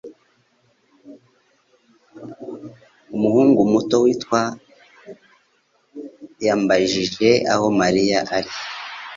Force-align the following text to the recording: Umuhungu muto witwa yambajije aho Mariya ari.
Umuhungu 3.15 3.59
muto 3.71 3.95
witwa 4.03 4.41
yambajije 6.45 7.29
aho 7.53 7.65
Mariya 7.79 8.19
ari. 8.37 8.51